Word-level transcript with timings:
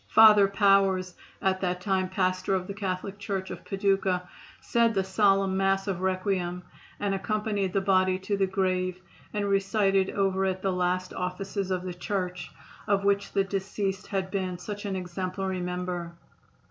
Father 0.07 0.47
Powers, 0.47 1.13
at 1.43 1.61
that 1.61 1.79
time 1.79 2.09
pastor 2.09 2.55
of 2.55 2.65
the 2.65 2.73
Catholic 2.73 3.19
Church 3.19 3.51
at 3.51 3.63
Paducah, 3.65 4.27
said 4.59 4.95
the 4.95 5.03
Solemn 5.03 5.55
Mass 5.55 5.85
of 5.85 6.01
Requiem 6.01 6.63
and 6.99 7.13
accompanied 7.13 7.71
the 7.73 7.81
body 7.81 8.17
to 8.17 8.35
the 8.35 8.47
grave 8.47 8.99
and 9.31 9.47
recited 9.47 10.09
over 10.09 10.43
it 10.45 10.63
the 10.63 10.73
last 10.73 11.13
offices 11.13 11.69
of 11.69 11.83
the 11.83 11.93
Church, 11.93 12.49
of 12.87 13.03
which 13.03 13.31
the 13.33 13.43
deceased 13.43 14.07
had 14.07 14.31
been 14.31 14.57
such 14.57 14.85
an 14.85 14.95
exemplary 14.95 15.59
member. 15.61 16.11